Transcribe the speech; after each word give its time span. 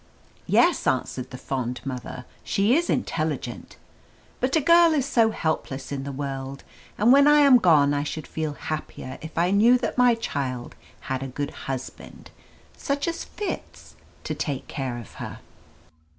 "Yes," 0.47 0.87
answered 0.87 1.29
the 1.29 1.37
fond 1.37 1.79
mother, 1.85 2.25
"she 2.43 2.75
is 2.75 2.89
intelligent. 2.89 3.77
But 4.39 4.55
a 4.55 4.59
girl 4.59 4.93
is 4.93 5.05
so 5.05 5.29
helpless 5.29 5.91
in 5.91 6.05
the 6.05 6.11
world, 6.11 6.63
and 6.97 7.11
when 7.13 7.27
I 7.27 7.41
am 7.41 7.59
gone 7.59 7.93
I 7.93 8.01
should 8.03 8.25
feel 8.25 8.53
happier 8.53 9.19
if 9.21 9.37
I 9.37 9.51
knew 9.51 9.77
that 9.77 9.99
my 9.99 10.15
child 10.15 10.73
had 11.01 11.21
a 11.21 11.27
good 11.27 11.51
husband, 11.69 12.31
such 12.75 13.07
as 13.07 13.23
Fitz, 13.25 13.95
to 14.23 14.33
take 14.33 14.67
care 14.67 14.97
of 14.97 15.13
her." 15.21 15.37